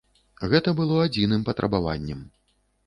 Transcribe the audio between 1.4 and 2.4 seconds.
патрабаваннем.